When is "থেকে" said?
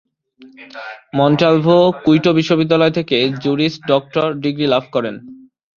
2.97-3.17